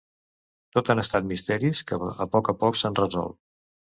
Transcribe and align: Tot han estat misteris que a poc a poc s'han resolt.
Tot 0.77 0.87
han 0.93 1.01
estat 1.01 1.27
misteris 1.33 1.83
que 1.91 1.99
a 2.25 2.27
poc 2.37 2.51
a 2.53 2.57
poc 2.65 2.79
s'han 2.79 2.99
resolt. 3.05 3.41